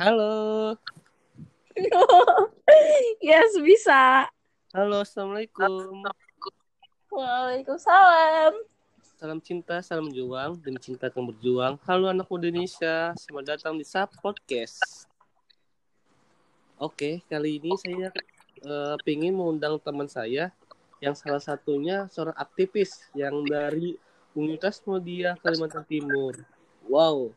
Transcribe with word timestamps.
Halo. 0.00 0.80
yes, 3.20 3.52
bisa. 3.60 4.24
Halo, 4.72 5.04
Assalamualaikum. 5.04 6.08
Waalaikumsalam. 7.12 8.64
Salam 9.20 9.44
cinta, 9.44 9.84
salam 9.84 10.08
juang, 10.08 10.56
demi 10.56 10.80
cinta 10.80 11.12
yang 11.12 11.28
berjuang. 11.28 11.76
Halo 11.84 12.08
anak 12.08 12.24
muda 12.32 12.48
Indonesia, 12.48 13.12
selamat 13.12 13.44
datang 13.60 13.76
di 13.76 13.84
Sub 13.84 14.08
Podcast. 14.24 15.04
Oke, 16.80 17.20
kali 17.28 17.60
ini 17.60 17.76
saya 17.76 18.08
uh, 18.64 18.96
pingin 19.04 19.36
mengundang 19.36 19.76
teman 19.84 20.08
saya 20.08 20.48
yang 21.04 21.12
salah 21.12 21.44
satunya 21.44 22.08
seorang 22.08 22.40
aktivis 22.40 23.04
yang 23.12 23.44
dari 23.44 24.00
Universitas 24.32 24.80
Mudia 24.88 25.36
Kalimantan 25.44 25.84
Timur. 25.84 26.40
Wow, 26.88 27.36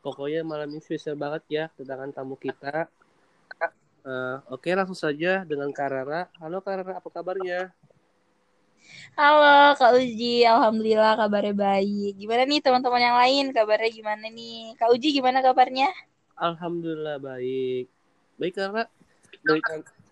pokoknya 0.00 0.46
malam 0.46 0.70
ini 0.70 0.80
spesial 0.82 1.18
banget 1.18 1.42
ya 1.50 1.64
kedatangan 1.74 2.14
tamu 2.14 2.38
kita. 2.38 2.86
Uh, 4.08 4.40
Oke, 4.48 4.72
langsung 4.72 4.96
saja 4.96 5.44
dengan 5.44 5.68
Karara. 5.74 6.32
Halo 6.40 6.64
Karara, 6.64 6.96
apa 6.96 7.08
kabarnya? 7.12 7.68
Halo 9.18 9.76
Kak 9.76 10.00
Uji, 10.00 10.48
Alhamdulillah 10.48 11.18
kabarnya 11.18 11.52
baik. 11.52 12.16
Gimana 12.16 12.48
nih 12.48 12.60
teman-teman 12.64 13.02
yang 13.02 13.16
lain, 13.18 13.44
kabarnya 13.52 13.90
gimana 13.92 14.26
nih? 14.32 14.78
Kak 14.80 14.88
Uji 14.94 15.12
gimana 15.12 15.44
kabarnya? 15.44 15.90
Alhamdulillah 16.38 17.20
baik. 17.20 17.90
Baik 18.38 18.54
Karara, 18.54 18.86
baik, 19.42 19.64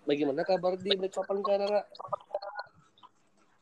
bagaimana 0.04 0.42
kabar 0.42 0.74
di 0.76 0.90
Balikpapan 0.92 1.38
Karara? 1.40 1.82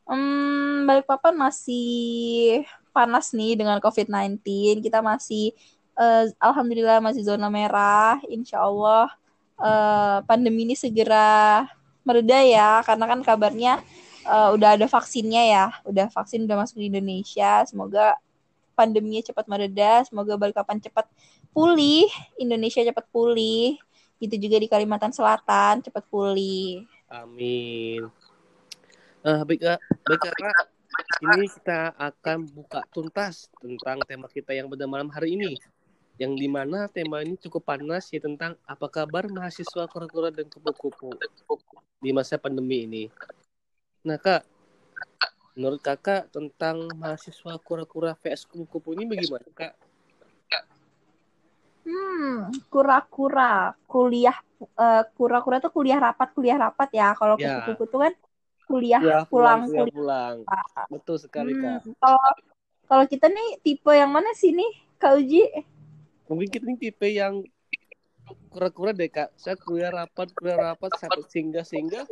Hmm, 0.09 0.89
Balikpapan 0.89 1.37
masih 1.37 2.65
panas 2.93 3.33
nih 3.37 3.57
dengan 3.57 3.79
COVID-19. 3.81 4.41
Kita 4.81 5.05
masih, 5.05 5.53
uh, 5.99 6.25
Alhamdulillah 6.39 7.03
masih 7.03 7.27
zona 7.27 7.51
merah. 7.51 8.19
Insya 8.31 8.63
Allah 8.63 9.11
uh, 9.59 10.19
pandemi 10.27 10.67
ini 10.69 10.77
segera 10.79 11.67
mereda 12.05 12.39
ya, 12.45 12.85
karena 12.85 13.05
kan 13.09 13.21
kabarnya 13.25 13.73
uh, 14.29 14.53
udah 14.53 14.77
ada 14.77 14.87
vaksinnya 14.87 15.43
ya, 15.49 15.67
udah 15.89 16.07
vaksin 16.13 16.45
udah 16.45 16.57
masuk 16.63 16.79
di 16.83 16.93
Indonesia. 16.93 17.65
Semoga 17.65 18.19
pandeminya 18.77 19.23
cepat 19.23 19.47
mereda, 19.49 20.05
semoga 20.05 20.35
Balikpapan 20.37 20.83
cepat 20.83 21.07
pulih, 21.55 22.11
Indonesia 22.37 22.83
cepat 22.85 23.07
pulih. 23.09 23.79
Itu 24.23 24.39
juga 24.39 24.57
di 24.61 24.69
Kalimantan 24.71 25.11
Selatan 25.11 25.83
cepat 25.83 26.05
pulih. 26.11 26.87
Amin. 27.11 28.11
Uh, 29.25 29.41
baik, 29.49 29.65
baik 30.05 30.21
ini 31.25 31.47
kita 31.49 31.95
akan 31.97 32.47
buka 32.51 32.85
tuntas 32.93 33.49
tentang 33.59 34.03
tema 34.05 34.27
kita 34.29 34.53
yang 34.53 34.69
pada 34.69 34.85
malam 34.85 35.09
hari 35.11 35.35
ini. 35.39 35.57
Yang 36.15 36.33
di 36.39 36.49
mana 36.49 36.87
tema 36.87 37.27
ini 37.27 37.35
cukup 37.35 37.67
panas 37.67 38.07
ya 38.15 38.23
tentang 38.23 38.55
apa 38.71 38.87
kabar 38.87 39.27
mahasiswa 39.27 39.91
kura-kura 39.91 40.31
dan 40.31 40.47
kupu-kupu 40.47 41.11
di 41.99 42.11
masa 42.15 42.39
pandemi 42.39 42.87
ini. 42.87 43.05
Nah 44.07 44.15
kak, 44.21 44.47
menurut 45.59 45.83
kakak 45.83 46.31
tentang 46.31 46.87
mahasiswa 46.95 47.59
kura-kura 47.59 48.15
vs 48.15 48.47
kupu-kupu 48.47 48.95
ini 48.95 49.11
bagaimana 49.11 49.49
kak? 49.51 49.75
Hmm, 51.85 52.49
kura-kura, 52.73 53.75
kuliah, 53.85 54.39
uh, 54.79 55.03
kura-kura 55.19 55.61
tuh 55.61 55.75
kuliah 55.75 55.99
rapat, 55.99 56.31
kuliah 56.33 56.57
rapat 56.57 56.89
ya. 56.95 57.13
Kalau 57.19 57.35
ya. 57.37 57.59
kupu-kupu 57.59 57.85
tuh 57.91 58.01
kan 58.07 58.15
kuliah 58.65 59.03
ya, 59.03 59.19
pulang, 59.27 59.67
kuliah, 59.67 59.91
pulang. 59.91 60.37
Betul 60.89 61.17
sekali 61.19 61.59
hmm, 61.59 61.61
kak. 61.61 61.79
Kalau 61.99 62.23
kalau 62.85 63.05
kita 63.09 63.27
nih 63.33 63.59
tipe 63.65 63.91
yang 63.91 64.13
mana 64.13 64.31
sih 64.37 64.53
nih, 64.53 64.73
Kak 65.01 65.17
Uji? 65.21 65.43
Mungkin 66.35 66.51
kita 66.51 66.65
nih 66.67 66.79
tipe 66.91 67.07
yang 67.15 67.47
kura-kura 68.51 68.91
deh 68.91 69.07
kak. 69.07 69.31
Saya 69.39 69.55
kuliah 69.55 69.95
rapat 69.95 70.35
kuliah 70.35 70.59
rapat 70.59 70.91
sampai 70.99 71.23
sehingga 71.31 71.63
sehingga 71.63 72.03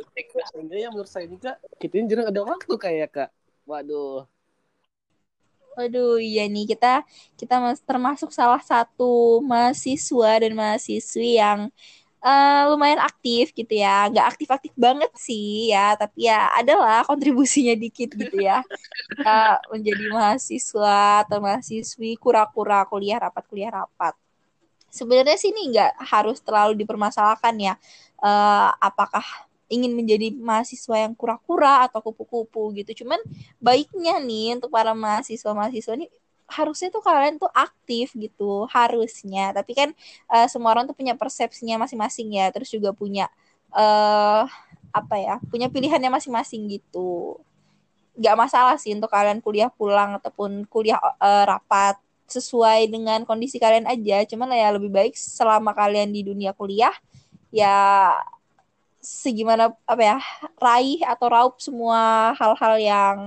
sehingga 0.51 0.75
yang 0.79 0.91
menurut 0.95 1.11
saya 1.11 1.27
ini 1.27 1.35
kak 1.35 1.59
kita 1.83 1.93
ini 1.99 2.07
jarang 2.07 2.31
ada 2.31 2.41
waktu 2.47 2.73
kayak 2.79 3.09
kak. 3.11 3.29
Waduh. 3.67 4.23
Waduh, 5.73 6.21
iya 6.21 6.45
nih. 6.45 6.69
Kita 6.69 7.01
kita 7.35 7.73
termasuk 7.83 8.29
salah 8.29 8.61
satu 8.61 9.41
mahasiswa 9.41 10.31
dan 10.39 10.53
mahasiswi 10.53 11.41
yang 11.41 11.73
uh, 12.23 12.71
lumayan 12.71 13.03
aktif 13.03 13.51
gitu 13.51 13.75
ya. 13.75 14.07
Nggak 14.09 14.27
aktif-aktif 14.33 14.73
banget 14.79 15.11
sih 15.19 15.69
ya, 15.75 15.93
tapi 15.99 16.31
ya 16.31 16.49
adalah 16.55 17.03
kontribusinya 17.03 17.75
dikit 17.75 18.15
gitu 18.15 18.39
ya. 18.39 18.63
Kita 19.11 19.61
menjadi 19.69 20.03
mahasiswa 20.09 21.27
atau 21.27 21.37
mahasiswi 21.43 22.15
kura-kura 22.17 22.87
kuliah 22.87 23.19
rapat 23.19 23.43
kuliah 23.51 23.69
rapat 23.69 24.15
sebenarnya 24.93 25.35
sih 25.41 25.49
ini 25.49 25.73
nggak 25.73 26.05
harus 26.05 26.37
terlalu 26.45 26.77
dipermasalahkan 26.85 27.57
ya 27.57 27.73
uh, 28.21 28.69
apakah 28.77 29.25
ingin 29.65 29.97
menjadi 29.97 30.29
mahasiswa 30.37 31.09
yang 31.09 31.17
kura-kura 31.17 31.89
atau 31.89 32.05
kupu-kupu 32.05 32.77
gitu 32.77 33.01
cuman 33.01 33.17
baiknya 33.57 34.21
nih 34.21 34.61
untuk 34.61 34.69
para 34.69 34.93
mahasiswa-mahasiswa 34.93 35.97
ini 35.97 36.07
harusnya 36.53 36.89
tuh 36.93 37.01
kalian 37.01 37.41
tuh 37.41 37.49
aktif 37.51 38.13
gitu 38.13 38.69
harusnya. 38.69 39.51
Tapi 39.57 39.71
kan 39.73 39.89
uh, 40.29 40.47
semua 40.47 40.77
orang 40.77 40.85
tuh 40.85 40.95
punya 40.95 41.17
persepsinya 41.17 41.81
masing-masing 41.81 42.37
ya 42.37 42.53
terus 42.53 42.69
juga 42.69 42.93
punya 42.93 43.27
uh, 43.73 44.45
apa 44.93 45.15
ya 45.17 45.35
punya 45.49 45.67
pilihannya 45.67 46.09
masing-masing 46.13 46.69
gitu. 46.69 47.41
Nggak 48.13 48.35
masalah 48.37 48.75
sih 48.77 48.93
untuk 48.93 49.09
kalian 49.09 49.41
kuliah 49.41 49.73
pulang 49.73 50.21
ataupun 50.21 50.69
kuliah 50.69 51.01
uh, 51.17 51.43
rapat 51.49 51.97
sesuai 52.29 52.87
dengan 52.89 53.25
kondisi 53.25 53.57
kalian 53.57 53.89
aja. 53.89 54.21
Cuman 54.29 54.53
ya 54.53 54.69
lebih 54.69 54.93
baik 54.93 55.17
selama 55.17 55.73
kalian 55.73 56.13
di 56.13 56.21
dunia 56.21 56.53
kuliah 56.53 56.93
ya 57.53 58.09
segimana 59.03 59.75
apa 59.83 60.01
ya 60.01 60.17
raih 60.57 61.03
atau 61.03 61.27
raup 61.27 61.59
semua 61.59 62.31
hal-hal 62.39 62.75
yang 62.79 63.17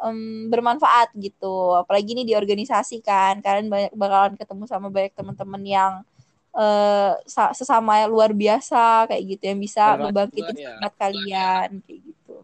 um, 0.00 0.48
bermanfaat 0.52 1.12
gitu 1.16 1.76
apalagi 1.76 2.16
ini 2.16 2.22
di 2.26 2.34
organisasi 2.36 3.00
kan 3.00 3.40
kalian 3.40 3.68
banyak 3.68 3.92
bakalan 3.96 4.34
ketemu 4.36 4.64
sama 4.68 4.88
banyak 4.92 5.12
teman-teman 5.16 5.62
yang 5.64 5.92
uh, 6.56 7.16
sesama 7.28 8.04
luar 8.08 8.32
biasa 8.32 9.08
kayak 9.08 9.22
gitu 9.36 9.42
yang 9.52 9.60
bisa 9.60 9.96
membangkitkan 10.00 10.56
ya. 10.56 10.76
semangat 10.76 10.94
kalian 11.00 11.68
kayak 11.84 12.00
gitu 12.04 12.36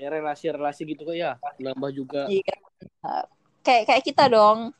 ya 0.00 0.08
relasi-relasi 0.08 0.82
gitu 0.96 1.02
kok 1.04 1.16
ya 1.16 1.36
nambah 1.60 1.90
juga 1.92 2.24
iya. 2.30 2.56
kayak 3.60 3.84
kayak 3.90 4.02
kita 4.06 4.32
dong 4.32 4.72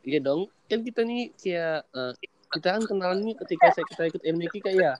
Iya 0.00 0.20
dong, 0.24 0.48
kan 0.64 0.80
kita 0.80 1.04
nih 1.04 1.28
kayak 1.36 1.84
uh, 1.92 2.12
kita 2.56 2.68
kan 2.72 2.82
kenal 2.88 3.12
nih 3.20 3.36
ketika 3.36 3.68
saya 3.76 3.84
kita 3.84 4.02
ikut 4.08 4.22
MDK 4.24 4.54
kayak 4.64 4.78
ya. 4.80 4.92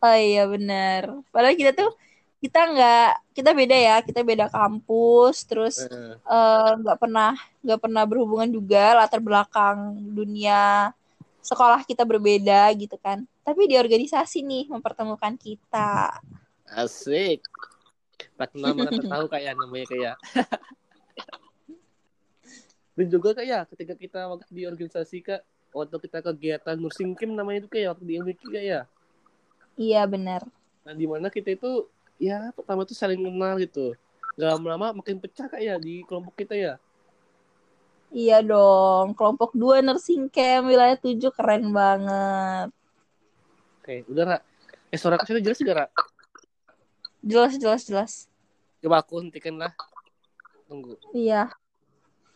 Oh 0.00 0.16
iya 0.16 0.44
benar. 0.48 1.20
Padahal 1.28 1.56
kita 1.56 1.76
tuh 1.76 1.92
kita 2.46 2.60
nggak 2.62 3.10
kita 3.34 3.50
beda 3.50 3.76
ya, 3.76 3.96
kita 4.06 4.22
beda 4.22 4.46
kampus, 4.46 5.42
terus 5.50 5.82
nggak 5.82 6.94
uh. 6.94 6.98
uh, 6.98 7.02
pernah 7.02 7.34
nggak 7.66 7.80
pernah 7.82 8.02
berhubungan 8.06 8.46
juga 8.46 8.94
latar 8.94 9.18
belakang 9.18 9.98
dunia 10.14 10.94
sekolah 11.42 11.82
kita 11.82 12.06
berbeda 12.06 12.70
gitu 12.78 12.94
kan. 13.02 13.26
Tapi 13.42 13.66
di 13.66 13.74
organisasi 13.74 14.46
nih 14.46 14.70
mempertemukan 14.70 15.34
kita. 15.34 16.22
Asik. 16.70 17.42
Tak 18.38 18.54
kenal 18.54 18.78
mana 18.78 18.94
tahu 19.18 19.26
kayak 19.26 19.58
namanya 19.58 19.86
kayak. 19.90 20.14
dan 22.96 23.06
juga 23.12 23.36
kak 23.36 23.44
ya 23.44 23.60
ketika 23.68 23.92
kita 23.92 24.20
waktu 24.24 24.48
di 24.48 24.64
organisasi 24.64 25.20
kak 25.20 25.44
waktu 25.76 25.96
kita 26.08 26.24
kegiatan 26.24 26.76
nursing 26.80 27.12
camp 27.12 27.36
namanya 27.36 27.60
itu 27.60 27.68
kayak 27.68 27.92
waktu 27.92 28.04
di 28.08 28.14
MWK 28.16 28.42
kak 28.48 28.64
ya 28.64 28.80
iya 29.76 30.02
benar 30.08 30.48
nah 30.80 30.96
di 30.96 31.04
mana 31.04 31.28
kita 31.28 31.52
itu 31.52 31.84
ya 32.16 32.52
pertama 32.52 32.82
tuh 32.88 32.96
saling 32.96 33.20
kenal 33.20 33.56
gitu. 33.60 33.92
Gak 34.36 34.48
lama-lama 34.52 35.00
makin 35.00 35.16
pecah 35.16 35.48
kak 35.48 35.60
ya 35.64 35.80
di 35.80 36.04
kelompok 36.04 36.36
kita 36.36 36.52
ya? 36.52 36.74
Iya 38.12 38.44
dong 38.44 39.16
kelompok 39.16 39.56
dua 39.56 39.82
nursing 39.82 40.28
camp 40.30 40.68
wilayah 40.70 40.96
tujuh 41.00 41.32
keren 41.32 41.72
banget. 41.72 42.68
Oke 43.82 44.04
udah 44.12 44.24
Ra. 44.24 44.38
eh 44.92 44.98
suara 45.00 45.18
kasih 45.18 45.42
jelas 45.42 45.58
gak 45.60 45.76
Ra? 45.76 45.86
jelas 47.24 47.58
jelas 47.58 47.82
jelas. 47.88 48.12
Coba 48.84 49.02
aku 49.02 49.18
hentikan 49.24 49.56
lah. 49.56 49.72
Tunggu. 50.68 51.00
Iya 51.16 51.50